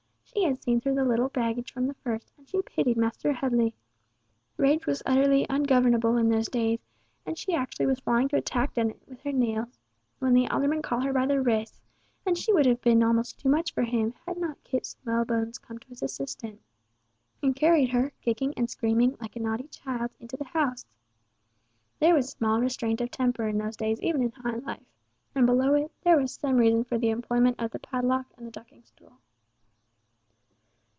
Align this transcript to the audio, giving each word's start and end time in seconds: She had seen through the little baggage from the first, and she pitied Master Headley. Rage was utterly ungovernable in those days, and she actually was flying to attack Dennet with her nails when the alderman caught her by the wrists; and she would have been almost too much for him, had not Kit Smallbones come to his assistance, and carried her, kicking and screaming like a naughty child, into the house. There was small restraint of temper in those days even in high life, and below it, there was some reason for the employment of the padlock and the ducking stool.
She 0.33 0.43
had 0.45 0.63
seen 0.63 0.79
through 0.79 0.95
the 0.95 1.03
little 1.03 1.27
baggage 1.27 1.73
from 1.73 1.87
the 1.87 1.93
first, 1.95 2.31
and 2.37 2.47
she 2.47 2.61
pitied 2.61 2.95
Master 2.95 3.33
Headley. 3.33 3.75
Rage 4.55 4.87
was 4.87 5.03
utterly 5.05 5.45
ungovernable 5.49 6.15
in 6.15 6.29
those 6.29 6.47
days, 6.47 6.79
and 7.25 7.37
she 7.37 7.53
actually 7.53 7.85
was 7.85 7.99
flying 7.99 8.29
to 8.29 8.37
attack 8.37 8.73
Dennet 8.73 9.01
with 9.07 9.19
her 9.23 9.33
nails 9.33 9.77
when 10.19 10.33
the 10.33 10.47
alderman 10.47 10.81
caught 10.81 11.03
her 11.03 11.11
by 11.11 11.25
the 11.25 11.41
wrists; 11.41 11.81
and 12.25 12.37
she 12.37 12.53
would 12.53 12.65
have 12.65 12.81
been 12.81 13.03
almost 13.03 13.39
too 13.39 13.49
much 13.49 13.73
for 13.73 13.83
him, 13.83 14.13
had 14.25 14.37
not 14.37 14.63
Kit 14.63 14.85
Smallbones 14.85 15.59
come 15.59 15.77
to 15.79 15.89
his 15.89 16.01
assistance, 16.01 16.63
and 17.43 17.53
carried 17.53 17.89
her, 17.89 18.13
kicking 18.21 18.53
and 18.55 18.69
screaming 18.69 19.17
like 19.19 19.35
a 19.35 19.39
naughty 19.41 19.67
child, 19.67 20.11
into 20.21 20.37
the 20.37 20.45
house. 20.45 20.85
There 21.99 22.15
was 22.15 22.29
small 22.29 22.61
restraint 22.61 23.01
of 23.01 23.11
temper 23.11 23.49
in 23.49 23.57
those 23.57 23.75
days 23.75 23.99
even 24.01 24.23
in 24.23 24.31
high 24.31 24.55
life, 24.55 24.85
and 25.35 25.45
below 25.45 25.73
it, 25.75 25.91
there 26.03 26.17
was 26.17 26.33
some 26.33 26.55
reason 26.55 26.85
for 26.85 26.97
the 26.97 27.09
employment 27.09 27.57
of 27.59 27.71
the 27.71 27.79
padlock 27.79 28.27
and 28.37 28.47
the 28.47 28.51
ducking 28.51 28.85
stool. 28.85 29.17